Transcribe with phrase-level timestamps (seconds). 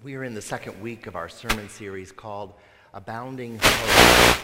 [0.00, 2.54] We are in the second week of our sermon series called
[2.94, 4.38] Abounding Hope.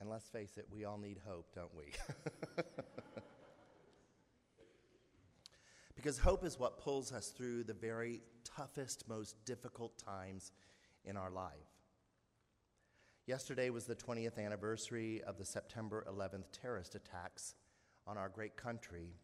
[0.00, 1.86] And let's face it, we all need hope, don't we?
[5.96, 10.52] because hope is what pulls us through the very toughest, most difficult times
[11.04, 11.50] in our life.
[13.26, 17.56] Yesterday was the 20th anniversary of the September 11th terrorist attacks
[18.06, 19.16] on our great country.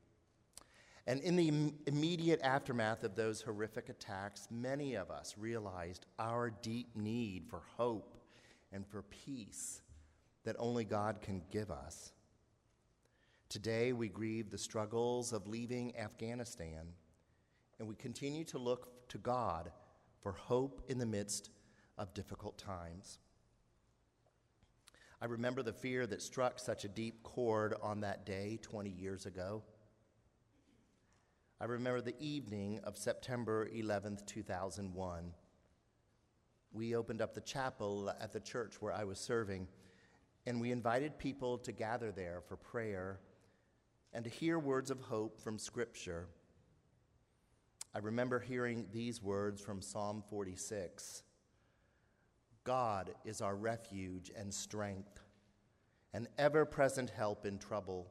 [1.11, 6.51] And in the Im- immediate aftermath of those horrific attacks, many of us realized our
[6.51, 8.17] deep need for hope
[8.71, 9.83] and for peace
[10.45, 12.12] that only God can give us.
[13.48, 16.87] Today, we grieve the struggles of leaving Afghanistan,
[17.81, 19.73] and we continue to look to God
[20.23, 21.51] for hope in the midst
[21.98, 23.19] of difficult times.
[25.20, 29.27] I remember the fear that struck such a deep chord on that day 20 years
[29.27, 29.65] ago.
[31.62, 35.34] I remember the evening of September 11th, 2001.
[36.72, 39.69] We opened up the chapel at the church where I was serving,
[40.47, 43.20] and we invited people to gather there for prayer
[44.14, 46.28] and to hear words of hope from Scripture.
[47.95, 51.24] I remember hearing these words from Psalm 46
[52.64, 55.20] God is our refuge and strength,
[56.14, 58.11] an ever present help in trouble.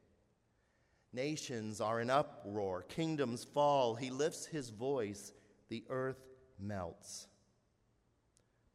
[1.13, 3.95] Nations are in uproar, kingdoms fall.
[3.95, 5.33] He lifts his voice,
[5.69, 6.23] the earth
[6.59, 7.27] melts.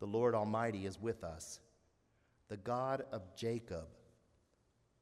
[0.01, 1.61] The Lord Almighty is with us.
[2.49, 3.89] The God of Jacob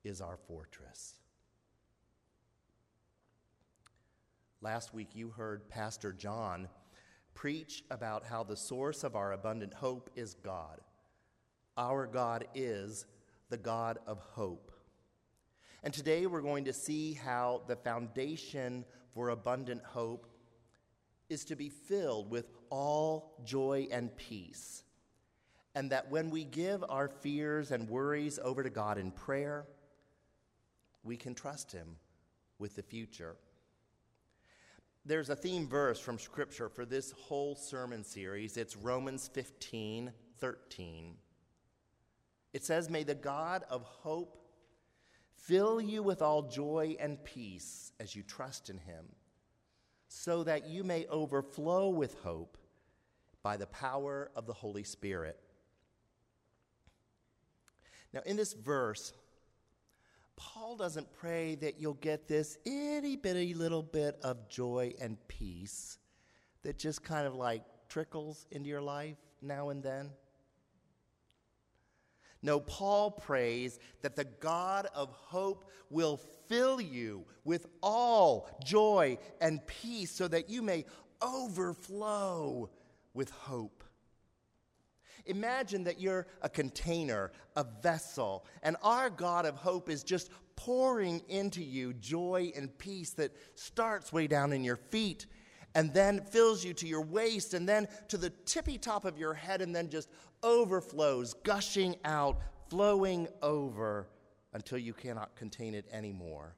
[0.05, 1.15] is our fortress.
[4.61, 6.69] Last week, you heard Pastor John
[7.35, 10.81] preach about how the source of our abundant hope is God.
[11.77, 13.07] Our God is
[13.51, 14.71] the God of hope.
[15.85, 20.27] And today we're going to see how the foundation for abundant hope
[21.29, 24.83] is to be filled with all joy and peace.
[25.75, 29.67] And that when we give our fears and worries over to God in prayer,
[31.03, 31.97] we can trust Him
[32.59, 33.37] with the future.
[35.05, 38.57] There's a theme verse from Scripture for this whole sermon series.
[38.57, 41.15] It's Romans 15 13.
[42.55, 44.44] It says, May the God of hope
[45.37, 49.07] fill you with all joy and peace as you trust in him,
[50.09, 52.57] so that you may overflow with hope
[53.43, 55.39] by the power of the Holy Spirit.
[58.13, 59.13] Now, in this verse,
[60.37, 65.99] Paul doesn't pray that you'll get this itty bitty little bit of joy and peace
[66.63, 70.11] that just kind of like trickles into your life now and then.
[72.45, 79.67] No, Paul prays that the God of hope will fill you with all joy and
[79.67, 80.85] peace so that you may
[81.23, 82.69] overflow
[83.15, 83.83] with hope.
[85.25, 91.23] Imagine that you're a container, a vessel, and our God of hope is just pouring
[91.31, 95.25] into you joy and peace that starts way down in your feet
[95.75, 99.35] and then fills you to your waist and then to the tippy top of your
[99.35, 100.09] head and then just
[100.43, 104.09] overflows, gushing out, flowing over
[104.53, 106.55] until you cannot contain it anymore.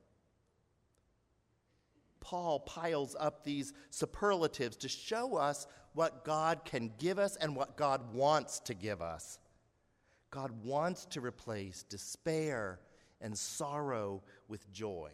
[2.21, 7.77] Paul piles up these superlatives to show us what God can give us and what
[7.77, 9.39] God wants to give us.
[10.31, 12.81] God wants to replace despair
[13.21, 15.11] and sorrow with joy,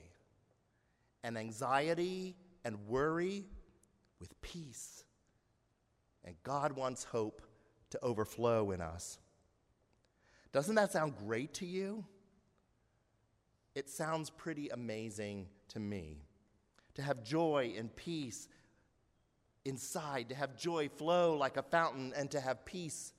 [1.22, 3.44] and anxiety and worry
[4.22, 5.04] with peace.
[6.24, 7.42] And God wants hope
[7.90, 9.18] to overflow in us.
[10.52, 12.06] Doesn't that sound great to you?
[13.74, 16.22] It sounds pretty amazing to me
[16.94, 18.48] to have joy and peace
[19.64, 23.12] inside, to have joy flow like a fountain, and to have peace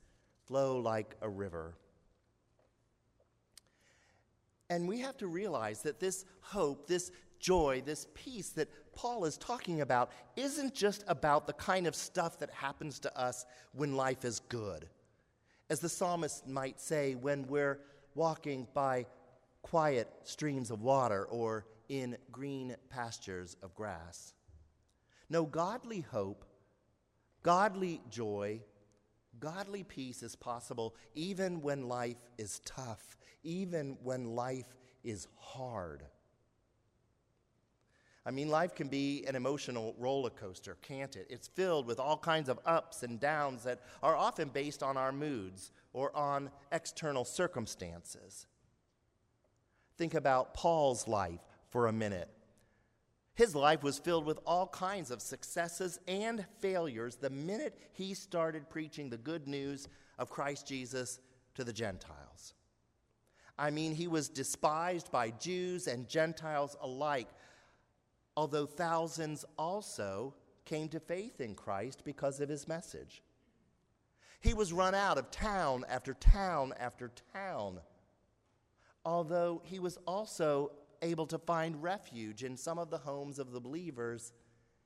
[0.46, 1.76] flow like a river.
[4.70, 7.12] And we have to realize that this hope, this
[7.44, 12.40] joy, this peace that Paul is talking about isn't just about the kind of stuff
[12.40, 14.88] that happens to us when life is good.
[15.70, 17.82] As the psalmist might say, when we're
[18.16, 19.06] walking by
[19.62, 24.34] quiet streams of water or in green pastures of grass.
[25.30, 26.46] No, godly hope,
[27.42, 28.62] godly joy,
[29.40, 36.04] godly peace is possible even when life is tough, even when life is hard.
[38.26, 41.28] I mean, life can be an emotional roller coaster, can't it?
[41.30, 45.12] It's filled with all kinds of ups and downs that are often based on our
[45.12, 48.48] moods or on external circumstances.
[49.98, 52.30] Think about Paul's life for a minute.
[53.36, 58.70] His life was filled with all kinds of successes and failures the minute he started
[58.70, 59.88] preaching the good news
[60.18, 61.20] of Christ Jesus
[61.56, 62.54] to the Gentiles.
[63.58, 67.28] I mean, he was despised by Jews and Gentiles alike
[68.36, 70.34] although thousands also
[70.66, 73.22] came to faith in Christ because of his message.
[74.40, 77.80] He was run out of town after town after town,
[79.06, 80.72] although he was also
[81.02, 84.34] able to find refuge in some of the homes of the believers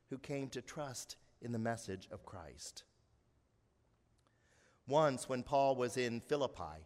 [0.10, 2.84] who came to trust in the message of Christ.
[4.88, 6.86] Once, when Paul was in Philippi,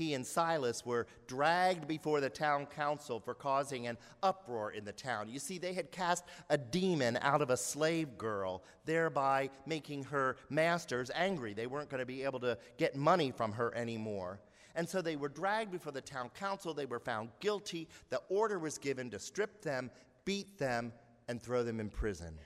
[0.00, 4.92] he and Silas were dragged before the town council for causing an uproar in the
[4.92, 5.28] town.
[5.28, 10.36] You see, they had cast a demon out of a slave girl, thereby making her
[10.48, 11.52] masters angry.
[11.52, 14.40] They weren't going to be able to get money from her anymore.
[14.74, 16.72] And so they were dragged before the town council.
[16.72, 17.86] They were found guilty.
[18.08, 19.90] The order was given to strip them,
[20.24, 20.94] beat them,
[21.28, 22.38] and throw them in prison.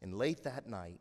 [0.00, 1.00] And late that night,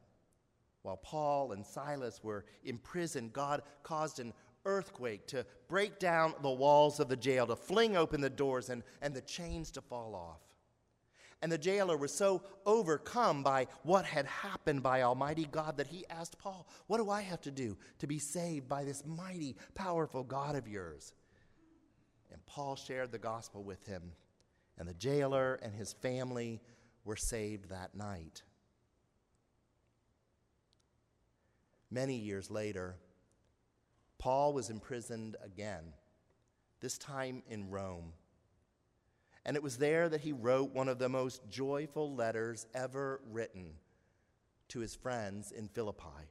[0.87, 4.31] while Paul and Silas were in prison, God caused an
[4.67, 8.83] earthquake to break down the walls of the jail, to fling open the doors and,
[9.01, 10.41] and the chains to fall off.
[11.41, 16.05] And the jailer was so overcome by what had happened by Almighty God that he
[16.09, 20.23] asked Paul, What do I have to do to be saved by this mighty, powerful
[20.23, 21.13] God of yours?
[22.31, 24.11] And Paul shared the gospel with him,
[24.77, 26.59] and the jailer and his family
[27.05, 28.41] were saved that night.
[31.89, 32.97] Many years later,
[34.19, 35.93] Paul was imprisoned again,
[36.79, 38.13] this time in Rome.
[39.45, 43.73] And it was there that he wrote one of the most joyful letters ever written
[44.69, 46.29] to his friends in Philippi.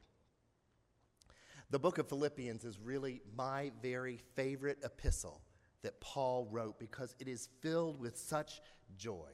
[1.69, 5.41] The book of Philippians is really my very favorite epistle
[5.81, 8.61] that Paul wrote because it is filled with such
[8.97, 9.31] joy.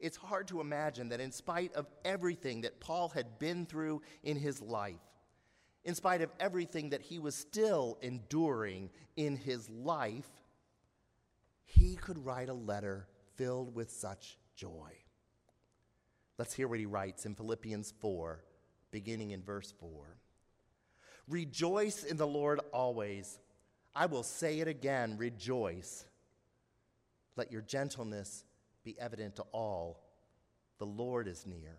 [0.00, 4.36] It's hard to imagine that, in spite of everything that Paul had been through in
[4.36, 5.00] his life,
[5.84, 10.28] in spite of everything that he was still enduring in his life,
[11.64, 14.90] he could write a letter filled with such joy.
[16.38, 18.42] Let's hear what he writes in Philippians 4,
[18.90, 20.16] beginning in verse 4.
[21.28, 23.38] Rejoice in the Lord always.
[23.94, 26.04] I will say it again rejoice.
[27.36, 28.44] Let your gentleness
[28.84, 30.00] be evident to all.
[30.78, 31.78] The Lord is near.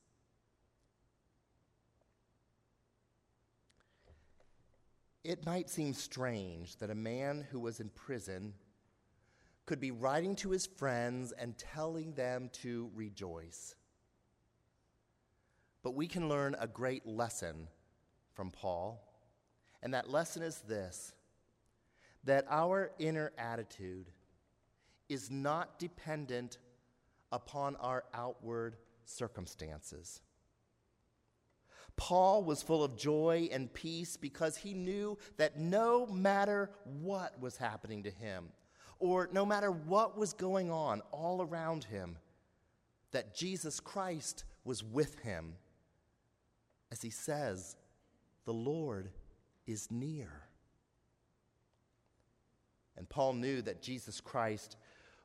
[5.23, 8.53] It might seem strange that a man who was in prison
[9.65, 13.75] could be writing to his friends and telling them to rejoice.
[15.83, 17.67] But we can learn a great lesson
[18.33, 19.01] from Paul,
[19.83, 21.13] and that lesson is this
[22.23, 24.11] that our inner attitude
[25.09, 26.59] is not dependent
[27.31, 30.21] upon our outward circumstances.
[32.01, 37.57] Paul was full of joy and peace because he knew that no matter what was
[37.57, 38.47] happening to him,
[38.97, 42.17] or no matter what was going on all around him,
[43.11, 45.53] that Jesus Christ was with him.
[46.91, 47.75] As he says,
[48.45, 49.11] the Lord
[49.67, 50.31] is near.
[52.97, 54.75] And Paul knew that Jesus Christ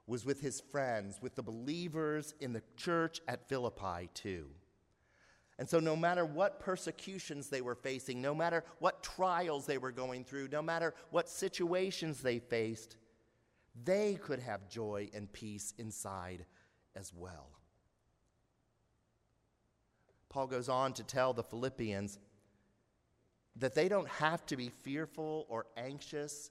[0.07, 4.51] was with his friends, with the believers in the church at Philippi, too.
[5.59, 9.93] And so, no matter what persecutions they were facing, no matter what trials they were
[9.93, 12.97] going through, no matter what situations they faced,
[13.85, 16.45] they could have joy and peace inside
[16.95, 17.51] as well.
[20.29, 22.19] Paul goes on to tell the Philippians
[23.57, 26.51] that they don't have to be fearful or anxious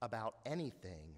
[0.00, 1.16] about anything.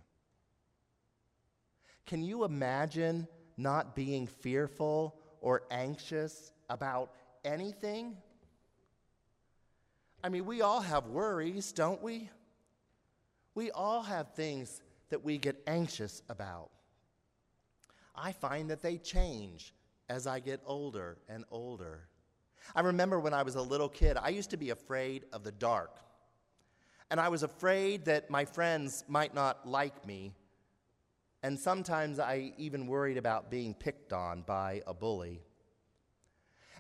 [2.07, 7.13] Can you imagine not being fearful or anxious about
[7.45, 8.17] anything?
[10.23, 12.29] I mean, we all have worries, don't we?
[13.55, 16.71] We all have things that we get anxious about.
[18.15, 19.75] I find that they change
[20.09, 22.09] as I get older and older.
[22.75, 25.53] I remember when I was a little kid, I used to be afraid of the
[25.53, 25.99] dark.
[27.11, 30.35] And I was afraid that my friends might not like me.
[31.43, 35.41] And sometimes I even worried about being picked on by a bully.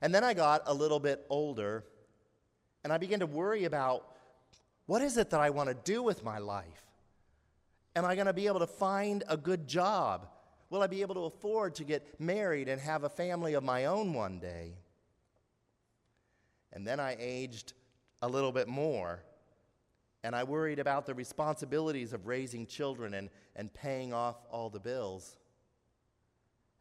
[0.00, 1.84] And then I got a little bit older
[2.84, 4.06] and I began to worry about
[4.86, 6.82] what is it that I want to do with my life?
[7.94, 10.28] Am I going to be able to find a good job?
[10.70, 13.86] Will I be able to afford to get married and have a family of my
[13.86, 14.74] own one day?
[16.72, 17.72] And then I aged
[18.22, 19.22] a little bit more,
[20.22, 24.80] and I worried about the responsibilities of raising children and, and paying off all the
[24.80, 25.36] bills.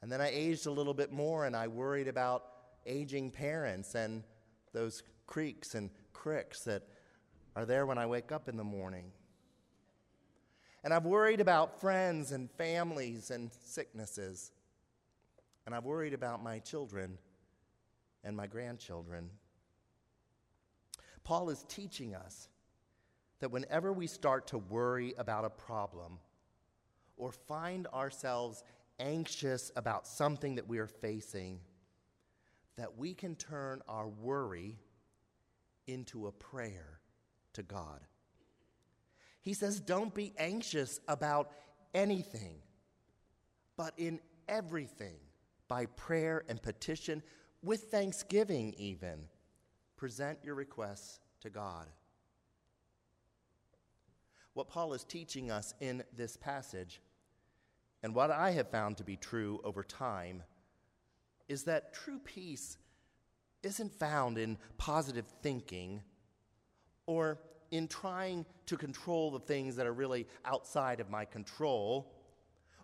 [0.01, 2.43] And then I aged a little bit more, and I worried about
[2.87, 4.23] aging parents and
[4.73, 6.83] those creaks and cricks that
[7.55, 9.11] are there when I wake up in the morning.
[10.83, 14.51] And I've worried about friends and families and sicknesses.
[15.65, 17.17] And I've worried about my children
[18.23, 19.29] and my grandchildren.
[21.23, 22.47] Paul is teaching us
[23.39, 26.19] that whenever we start to worry about a problem
[27.17, 28.63] or find ourselves
[28.99, 31.59] anxious about something that we are facing,
[32.77, 34.77] that we can turn our worry
[35.87, 36.99] into a prayer
[37.53, 38.01] to God.
[39.41, 41.51] He says, Don't be anxious about
[41.93, 42.59] anything,
[43.75, 45.17] but in everything,
[45.67, 47.23] by prayer and petition,
[47.63, 49.25] with thanksgiving even
[49.97, 51.87] present your requests to God.
[54.53, 57.01] What Paul is teaching us in this passage,
[58.03, 60.43] and what I have found to be true over time,
[61.47, 62.77] is that true peace
[63.63, 66.01] isn't found in positive thinking
[67.05, 67.39] or
[67.71, 72.13] in trying to control the things that are really outside of my control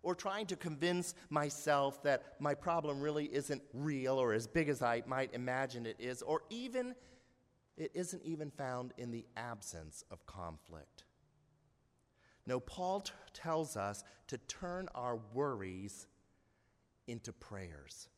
[0.03, 4.81] or trying to convince myself that my problem really isn't real or as big as
[4.81, 6.93] I might imagine it is, or even
[7.77, 11.05] it isn't even found in the absence of conflict.
[12.45, 16.07] No, Paul t- tells us to turn our worries
[17.07, 18.09] into prayers.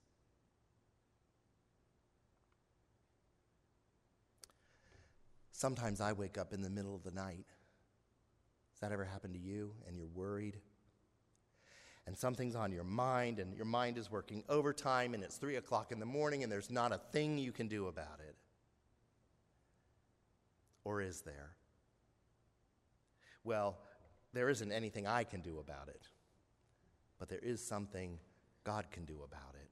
[5.57, 7.45] Sometimes I wake up in the middle of the night.
[8.73, 10.57] Has that ever happened to you and you're worried?
[12.05, 15.93] And something's on your mind, and your mind is working overtime, and it's three o'clock
[15.93, 18.35] in the morning, and there's not a thing you can do about it.
[20.83, 21.53] Or is there?
[23.45, 23.77] Well,
[24.33, 26.09] there isn't anything I can do about it,
[27.17, 28.19] but there is something
[28.65, 29.69] God can do about it.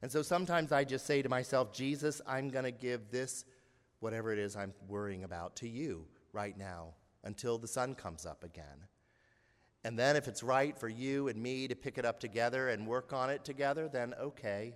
[0.00, 3.44] And so sometimes I just say to myself, Jesus, I'm going to give this
[4.04, 6.92] whatever it is I'm worrying about to you right now
[7.24, 8.86] until the sun comes up again.
[9.82, 12.86] And then, if it's right for you and me to pick it up together and
[12.86, 14.74] work on it together, then okay.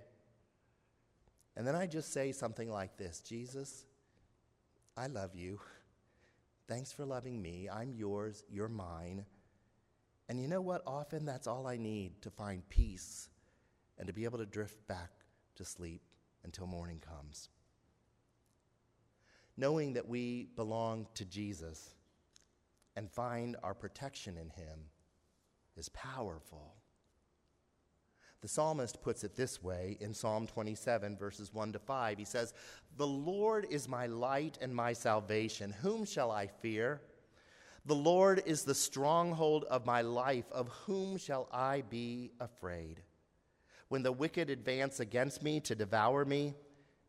[1.55, 3.85] And then I just say something like this Jesus,
[4.97, 5.59] I love you.
[6.67, 7.69] Thanks for loving me.
[7.71, 9.25] I'm yours, you're mine.
[10.27, 10.81] And you know what?
[10.87, 13.29] Often that's all I need to find peace
[13.99, 15.11] and to be able to drift back
[15.55, 16.01] to sleep
[16.43, 17.49] until morning comes
[19.59, 21.89] knowing that we belong to Jesus
[22.95, 24.79] and find our protection in him
[25.75, 26.75] is powerful.
[28.41, 32.17] The psalmist puts it this way in Psalm 27, verses 1 to 5.
[32.17, 32.53] He says,
[32.95, 35.75] The Lord is my light and my salvation.
[35.81, 37.01] Whom shall I fear?
[37.85, 40.45] The Lord is the stronghold of my life.
[40.53, 43.01] Of whom shall I be afraid?
[43.89, 46.53] When the wicked advance against me to devour me,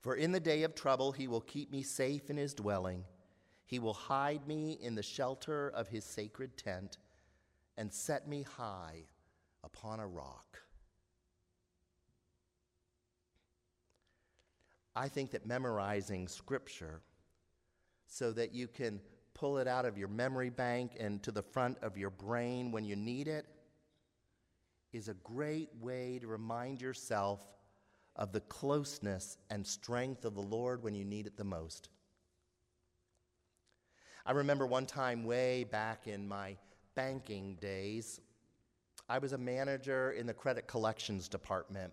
[0.00, 3.04] For in the day of trouble, he will keep me safe in his dwelling.
[3.64, 6.98] He will hide me in the shelter of his sacred tent
[7.76, 9.04] and set me high
[9.64, 10.60] upon a rock.
[14.94, 17.02] I think that memorizing scripture
[18.06, 19.00] so that you can
[19.34, 22.84] pull it out of your memory bank and to the front of your brain when
[22.84, 23.46] you need it
[24.92, 27.44] is a great way to remind yourself
[28.16, 31.88] of the closeness and strength of the Lord when you need it the most.
[34.24, 36.56] I remember one time way back in my
[36.94, 38.20] banking days,
[39.08, 41.92] I was a manager in the credit collections department,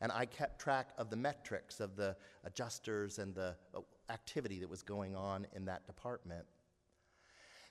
[0.00, 4.70] and I kept track of the metrics of the adjusters and the uh, activity that
[4.70, 6.46] was going on in that department.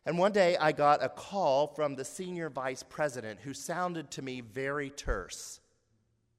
[0.06, 4.22] And one day I got a call from the senior vice president who sounded to
[4.22, 5.62] me very terse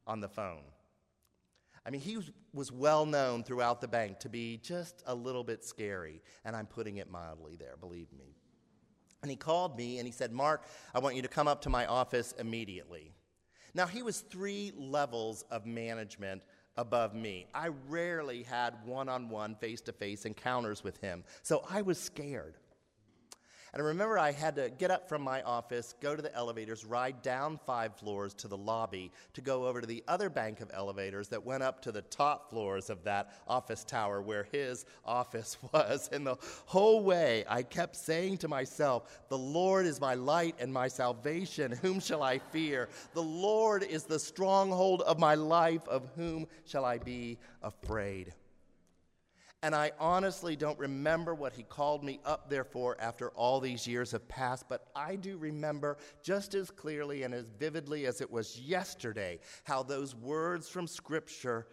[0.06, 0.62] on the phone.
[1.86, 2.16] I mean, he
[2.52, 6.66] was, well known throughout the bank to be just a little bit scary, and I'm
[6.66, 8.36] putting it mildly there, believe me.
[9.22, 11.70] And he called me and he said, Mark, I want you to come up to
[11.70, 13.12] my office immediately.
[13.74, 16.42] Now, he was three levels of management
[16.76, 17.46] above me.
[17.54, 21.98] I rarely had one on one, face to face encounters with him, so I was
[21.98, 22.56] scared.
[23.74, 26.84] And I remember I had to get up from my office, go to the elevators,
[26.84, 30.70] ride down five floors to the lobby to go over to the other bank of
[30.72, 35.58] elevators that went up to the top floors of that office tower where his office
[35.72, 36.08] was.
[36.12, 40.72] And the whole way I kept saying to myself, The Lord is my light and
[40.72, 41.72] my salvation.
[41.72, 42.88] Whom shall I fear?
[43.12, 45.88] The Lord is the stronghold of my life.
[45.88, 48.34] Of whom shall I be afraid?
[49.64, 53.86] And I honestly don't remember what he called me up there for after all these
[53.86, 58.30] years have passed, but I do remember just as clearly and as vividly as it
[58.30, 61.66] was yesterday how those words from Scripture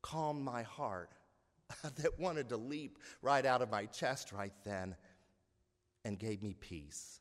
[0.00, 1.10] calmed my heart
[1.96, 4.94] that wanted to leap right out of my chest right then
[6.04, 7.18] and gave me peace.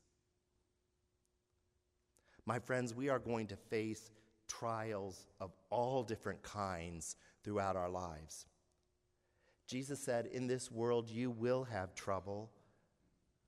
[2.45, 4.11] My friends, we are going to face
[4.47, 8.45] trials of all different kinds throughout our lives.
[9.67, 12.49] Jesus said, In this world you will have trouble,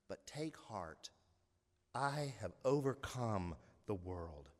[0.08, 1.10] but take heart.
[1.94, 4.50] I have overcome the world.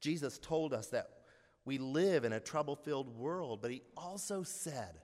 [0.00, 1.10] Jesus told us that
[1.64, 5.00] we live in a trouble filled world, but he also said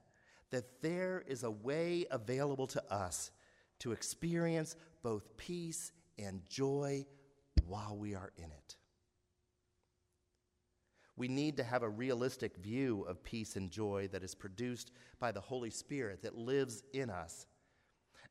[0.51, 3.31] that there is a way available to us
[3.81, 7.05] to experience both peace and joy
[7.67, 8.77] while we are in it.
[11.17, 15.31] We need to have a realistic view of peace and joy that is produced by
[15.31, 17.47] the Holy Spirit that lives in us.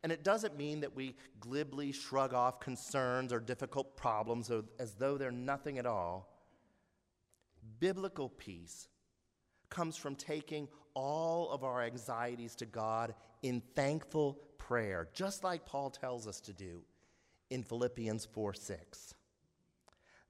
[0.04, 5.18] And it doesn't mean that we glibly shrug off concerns or difficult problems as though
[5.18, 6.30] they're nothing at all.
[7.80, 8.90] Biblical peace
[9.70, 15.90] comes from taking all of our anxieties to God in thankful prayer, just like Paul
[15.90, 16.82] tells us to do
[17.50, 19.14] in Philippians 4 6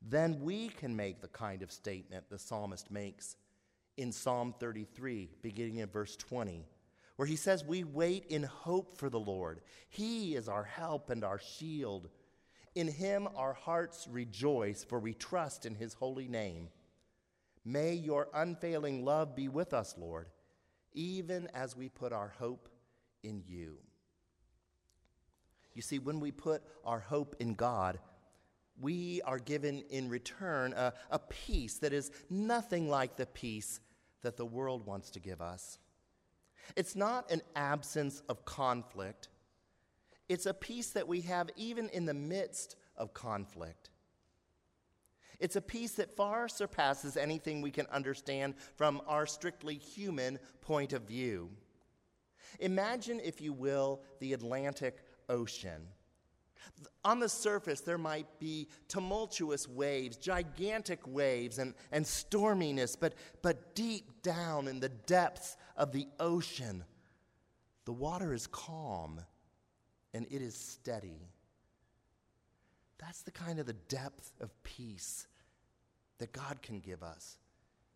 [0.03, 3.37] then we can make the kind of statement the psalmist makes
[3.95, 6.65] in Psalm 33, beginning in verse 20,
[7.15, 9.61] where he says, We wait in hope for the Lord.
[9.89, 12.09] He is our help and our shield.
[12.75, 16.69] In him our hearts rejoice, for we trust in his holy name.
[17.63, 20.27] May your unfailing love be with us, Lord,
[20.93, 22.67] even as we put our hope
[23.23, 23.77] in you.
[25.73, 27.99] You see, when we put our hope in God,
[28.79, 33.79] we are given in return a, a peace that is nothing like the peace
[34.21, 35.77] that the world wants to give us.
[36.75, 39.29] It's not an absence of conflict,
[40.29, 43.89] it's a peace that we have even in the midst of conflict.
[45.39, 50.93] It's a peace that far surpasses anything we can understand from our strictly human point
[50.93, 51.49] of view.
[52.59, 55.87] Imagine, if you will, the Atlantic Ocean
[57.05, 63.75] on the surface, there might be tumultuous waves, gigantic waves, and, and storminess, but, but
[63.75, 66.83] deep down in the depths of the ocean,
[67.85, 69.19] the water is calm
[70.13, 71.27] and it is steady.
[72.99, 75.27] That's the kind of the depth of peace
[76.19, 77.37] that God can give us,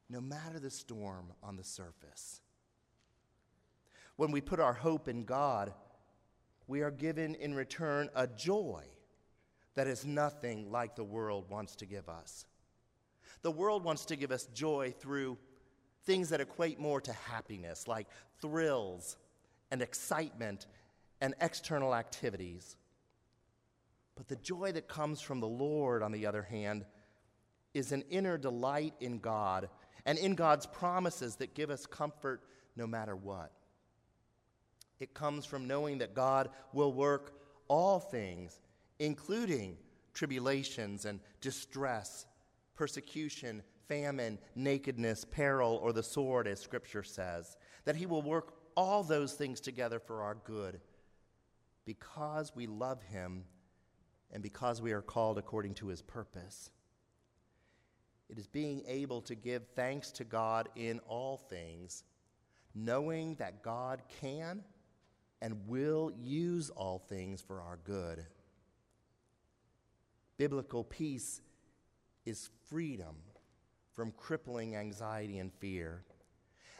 [0.10, 2.42] no matter the storm on the surface.
[4.18, 5.74] When we put our hope in God,
[6.68, 8.84] we are given in return a joy
[9.76, 12.46] that is nothing like the world wants to give us.
[13.42, 15.38] The world wants to give us joy through
[16.06, 18.08] things that equate more to happiness, like
[18.42, 19.18] thrills
[19.72, 20.66] and excitement
[21.22, 22.76] and external activities.
[24.16, 26.86] But the joy that comes from the Lord, on the other hand,
[27.74, 29.70] is an inner delight in God
[30.06, 32.42] and in God's promises that give us comfort
[32.76, 33.52] no matter what.
[35.00, 38.60] It comes from knowing that God will work all things,
[39.00, 39.78] including
[40.14, 42.26] tribulations and distress,
[42.76, 47.58] persecution, famine, nakedness, peril, or the sword, as Scripture says.
[47.86, 50.80] That He will work all those things together for our good
[51.86, 53.46] because we love Him
[54.32, 56.70] and because we are called according to His purpose.
[58.30, 62.04] It is being able to give thanks to God in all things,
[62.76, 64.64] knowing that God can
[65.42, 68.26] and will use all things for our good.
[70.38, 71.42] Biblical peace
[72.26, 73.16] is freedom
[73.94, 76.04] from crippling anxiety and fear.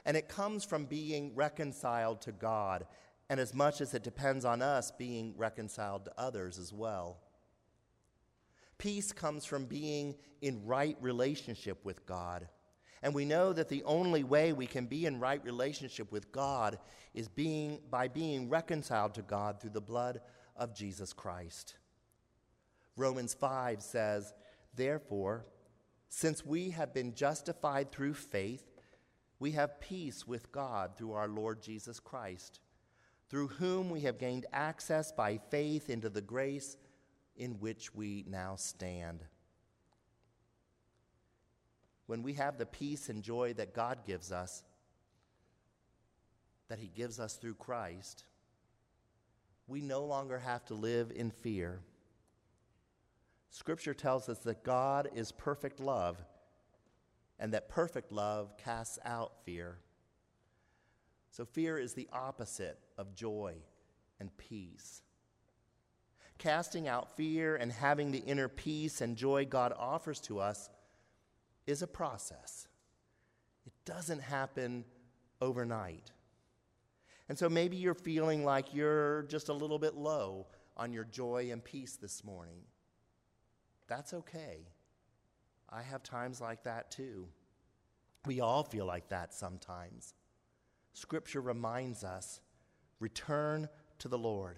[0.06, 2.86] And it comes from being reconciled to God,
[3.30, 7.18] and as much as it depends on us, being reconciled to others as well.
[8.78, 12.48] Peace comes from being in right relationship with God.
[13.04, 16.80] And we know that the only way we can be in right relationship with God
[17.14, 20.22] is being, by being reconciled to God through the blood
[20.56, 21.76] of Jesus Christ.
[22.96, 24.34] Romans 5 says,
[24.74, 25.46] Therefore,
[26.10, 28.64] since we have been justified through faith,
[29.40, 32.60] we have peace with God through our Lord Jesus Christ,
[33.30, 36.78] through whom we have gained access by faith into the grace
[37.36, 39.24] in which we now stand.
[42.08, 44.64] When we have the peace and joy that God gives us,
[46.70, 48.26] that He gives us through Christ,
[49.68, 51.82] we no longer have to live in fear.
[53.50, 56.18] Scripture tells us that God is perfect love
[57.40, 59.78] and that perfect love casts out fear.
[61.32, 63.56] So, fear is the opposite of joy
[64.20, 65.02] and peace.
[66.38, 70.70] Casting out fear and having the inner peace and joy God offers to us
[71.68, 72.68] is a process.
[73.66, 74.86] It doesn't happen
[75.42, 76.12] overnight.
[77.30, 81.50] And so maybe you're feeling like you're just a little bit low on your joy
[81.52, 82.62] and peace this morning.
[83.88, 84.68] That's okay.
[85.70, 87.28] I have times like that too.
[88.26, 90.14] We all feel like that sometimes.
[90.94, 92.40] Scripture reminds us
[93.00, 93.68] return
[94.00, 94.58] to the Lord.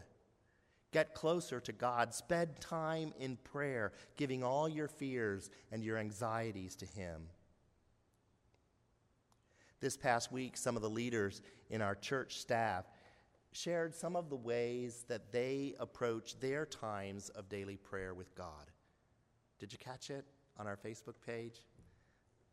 [0.92, 2.14] Get closer to God.
[2.14, 7.24] Spend time in prayer, giving all your fears and your anxieties to Him.
[9.80, 12.86] This past week, some of the leaders in our church staff
[13.52, 18.72] shared some of the ways that they approach their times of daily prayer with God.
[19.60, 20.26] Did you catch it
[20.58, 21.62] on our Facebook page?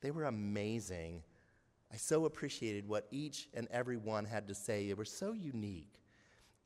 [0.01, 1.23] They were amazing.
[1.93, 4.87] I so appreciated what each and every one had to say.
[4.87, 6.01] They were so unique.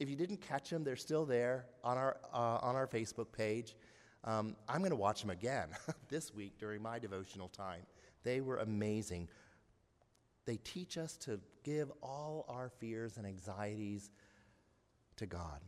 [0.01, 3.77] If you didn't catch them, they're still there on our, uh, on our Facebook page.
[4.25, 5.69] Um, I'm going to watch them again
[6.09, 7.83] this week during my devotional time.
[8.25, 9.29] They were amazing.
[10.47, 14.11] They teach us to give all our fears and anxieties
[15.17, 15.61] to God.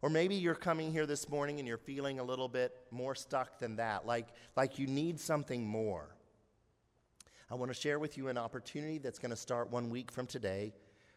[0.00, 3.60] Or maybe you're coming here this morning and you're feeling a little bit more stuck
[3.60, 6.16] than that, like, like you need something more.
[7.48, 10.26] I want to share with you an opportunity that's going to start one week from
[10.26, 10.72] today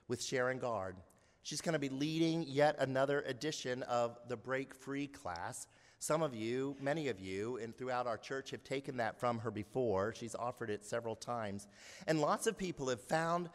[0.08, 0.98] with Sharon Guard.
[1.46, 5.68] She's going to be leading yet another edition of the Break Free class.
[6.00, 9.52] Some of you, many of you, and throughout our church have taken that from her
[9.52, 10.12] before.
[10.16, 11.68] She's offered it several times.
[12.08, 13.52] And lots of people have found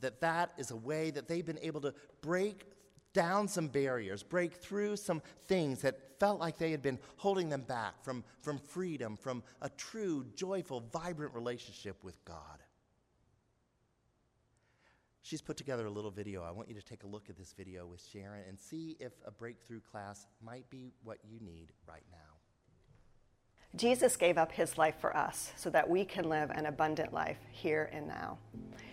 [0.00, 2.64] that that is a way that they've been able to break
[3.12, 7.60] down some barriers, break through some things that felt like they had been holding them
[7.60, 12.63] back from, from freedom, from a true, joyful, vibrant relationship with God.
[15.24, 16.42] She's put together a little video.
[16.42, 19.12] I want you to take a look at this video with Sharon and see if
[19.26, 22.18] a breakthrough class might be what you need right now.
[23.74, 27.38] Jesus gave up his life for us so that we can live an abundant life
[27.50, 28.38] here and now.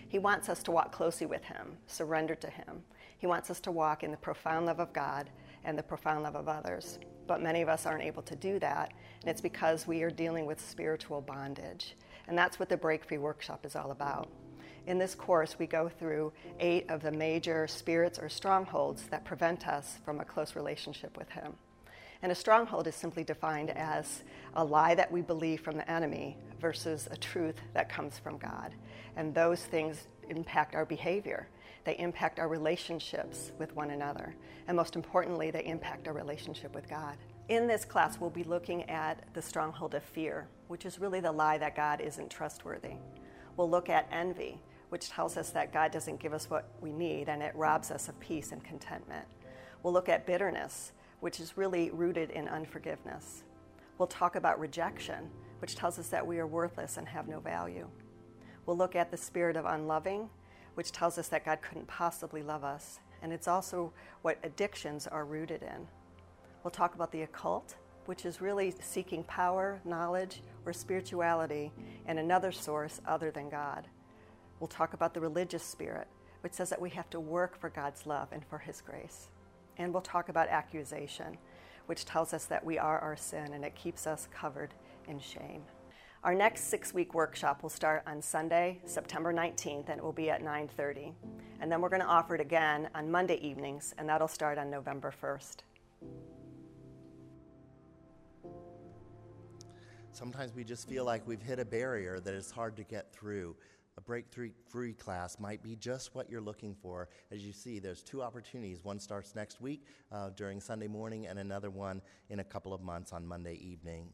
[0.08, 2.82] He wants us to walk closely with him, surrender to him,
[3.22, 5.30] he wants us to walk in the profound love of God
[5.62, 6.98] and the profound love of others.
[7.28, 10.44] But many of us aren't able to do that, and it's because we are dealing
[10.44, 11.96] with spiritual bondage.
[12.26, 14.28] And that's what the Break Free Workshop is all about.
[14.86, 19.68] In this course, we go through eight of the major spirits or strongholds that prevent
[19.68, 21.54] us from a close relationship with Him.
[22.22, 24.22] And a stronghold is simply defined as
[24.54, 28.74] a lie that we believe from the enemy versus a truth that comes from God.
[29.16, 31.48] And those things impact our behavior.
[31.84, 34.34] They impact our relationships with one another.
[34.68, 37.16] And most importantly, they impact our relationship with God.
[37.48, 41.32] In this class, we'll be looking at the stronghold of fear, which is really the
[41.32, 42.94] lie that God isn't trustworthy.
[43.56, 44.60] We'll look at envy,
[44.92, 48.10] which tells us that God doesn't give us what we need and it robs us
[48.10, 49.24] of peace and contentment.
[49.82, 53.44] We'll look at bitterness, which is really rooted in unforgiveness.
[53.96, 57.88] We'll talk about rejection, which tells us that we are worthless and have no value.
[58.66, 60.28] We'll look at the spirit of unloving,
[60.74, 63.00] which tells us that God couldn't possibly love us.
[63.22, 65.88] And it's also what addictions are rooted in.
[66.64, 71.72] We'll talk about the occult, which is really seeking power, knowledge, or spirituality
[72.06, 73.88] in another source other than God.
[74.62, 76.06] We'll talk about the religious spirit,
[76.42, 79.26] which says that we have to work for God's love and for His grace.
[79.76, 81.36] And we'll talk about accusation,
[81.86, 84.72] which tells us that we are our sin and it keeps us covered
[85.08, 85.64] in shame.
[86.22, 90.44] Our next six-week workshop will start on Sunday, September 19th, and it will be at
[90.44, 91.12] 9:30.
[91.60, 94.70] And then we're going to offer it again on Monday evenings, and that'll start on
[94.70, 95.56] November 1st.
[100.12, 103.56] Sometimes we just feel like we've hit a barrier that is hard to get through.
[103.98, 107.10] A breakthrough free class might be just what you're looking for.
[107.30, 108.82] As you see, there's two opportunities.
[108.82, 112.00] One starts next week uh, during Sunday morning, and another one
[112.30, 114.08] in a couple of months on Monday evening.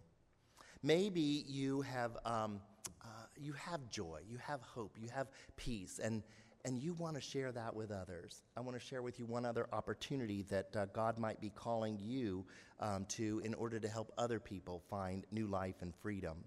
[0.83, 2.61] Maybe you have, um,
[3.03, 6.25] uh, you have joy, you have hope, you have peace, and,
[6.64, 8.43] and you want to share that with others.
[8.57, 11.99] I want to share with you one other opportunity that uh, God might be calling
[12.01, 12.45] you
[12.81, 16.38] um, to in order to help other people find new life and freedom.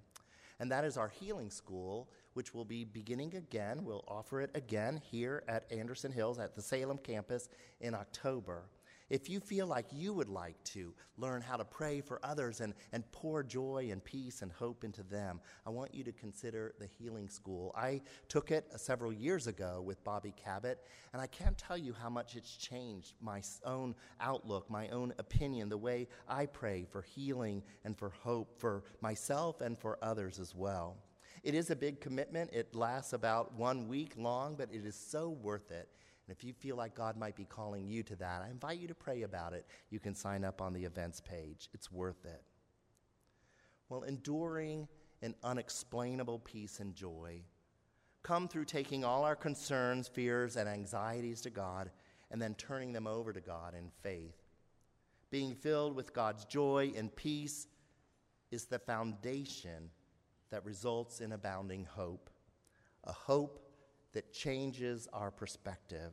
[0.61, 3.83] And that is our healing school, which will be beginning again.
[3.83, 8.65] We'll offer it again here at Anderson Hills at the Salem campus in October.
[9.11, 12.73] If you feel like you would like to learn how to pray for others and,
[12.93, 16.87] and pour joy and peace and hope into them, I want you to consider the
[16.87, 17.75] Healing School.
[17.75, 20.79] I took it uh, several years ago with Bobby Cabot,
[21.11, 25.67] and I can't tell you how much it's changed my own outlook, my own opinion,
[25.67, 30.55] the way I pray for healing and for hope for myself and for others as
[30.55, 30.95] well.
[31.43, 32.51] It is a big commitment.
[32.53, 35.89] It lasts about one week long, but it is so worth it.
[36.31, 38.87] And if you feel like God might be calling you to that, I invite you
[38.87, 39.65] to pray about it.
[39.89, 42.41] You can sign up on the events page, it's worth it.
[43.89, 44.87] Well, enduring
[45.21, 47.41] an unexplainable peace and joy
[48.23, 51.91] come through taking all our concerns, fears, and anxieties to God
[52.31, 54.41] and then turning them over to God in faith.
[55.31, 57.67] Being filled with God's joy and peace
[58.51, 59.89] is the foundation
[60.49, 62.29] that results in abounding hope,
[63.03, 63.70] a hope
[64.13, 66.11] that changes our perspective.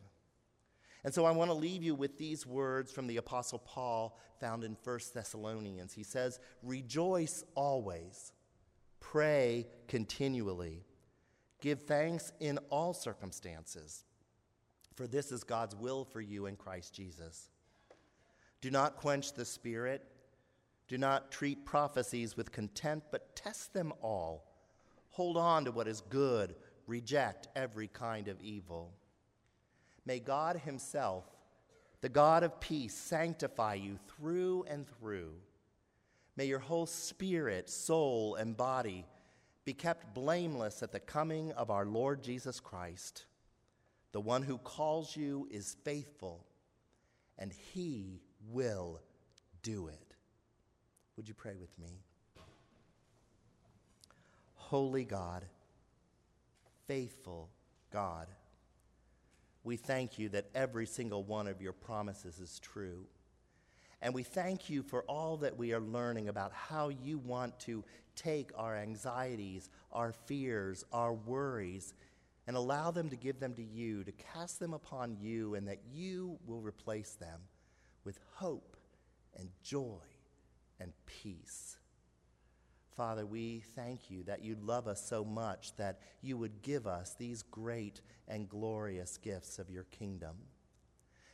[1.04, 4.64] And so I want to leave you with these words from the Apostle Paul found
[4.64, 5.92] in 1 Thessalonians.
[5.92, 8.32] He says, Rejoice always,
[9.00, 10.84] pray continually,
[11.60, 14.04] give thanks in all circumstances,
[14.96, 17.48] for this is God's will for you in Christ Jesus.
[18.60, 20.04] Do not quench the Spirit,
[20.88, 24.44] do not treat prophecies with contempt, but test them all.
[25.10, 26.54] Hold on to what is good
[26.88, 28.92] reject every kind of evil.
[30.04, 31.24] May God Himself,
[32.00, 35.34] the God of peace, sanctify you through and through.
[36.36, 39.04] May your whole spirit, soul, and body
[39.64, 43.26] be kept blameless at the coming of our Lord Jesus Christ.
[44.12, 46.46] The one who calls you is faithful,
[47.38, 49.00] and He will
[49.62, 50.14] do it.
[51.16, 52.00] Would you pray with me?
[54.54, 55.44] Holy God,
[56.88, 57.50] faithful
[57.92, 58.26] God.
[59.62, 63.06] We thank you that every single one of your promises is true.
[64.00, 67.84] And we thank you for all that we are learning about how you want to
[68.16, 71.94] take our anxieties, our fears, our worries,
[72.46, 75.80] and allow them to give them to you, to cast them upon you, and that
[75.92, 77.40] you will replace them
[78.04, 78.76] with hope
[79.36, 80.00] and joy
[80.80, 81.77] and peace.
[82.98, 87.14] Father, we thank you that you love us so much that you would give us
[87.16, 90.34] these great and glorious gifts of your kingdom.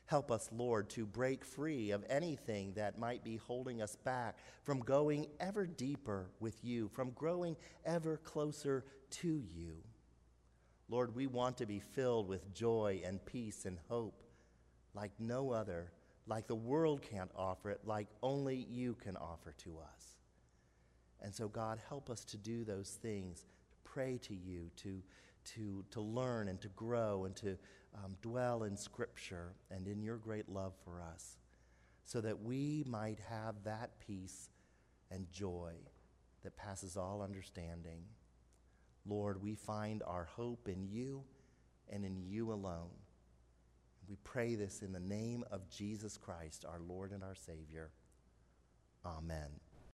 [0.05, 4.81] Help us, Lord, to break free of anything that might be holding us back from
[4.81, 9.79] going ever deeper with you, from growing ever closer to you.
[10.91, 14.23] Lord, we want to be filled with joy and peace and hope
[14.93, 15.93] like no other,
[16.27, 20.14] like the world can't offer it, like only you can offer to us.
[21.25, 25.03] And so, God, help us to do those things, to pray to you, to,
[25.55, 27.57] to, to learn and to grow and to
[27.95, 31.39] um, dwell in Scripture and in your great love for us,
[32.05, 34.51] so that we might have that peace
[35.11, 35.73] and joy
[36.43, 38.03] that passes all understanding.
[39.07, 41.25] Lord, we find our hope in you
[41.91, 42.91] and in you alone.
[44.07, 47.91] We pray this in the name of Jesus Christ, our Lord and our Savior.
[49.07, 49.64] Amen.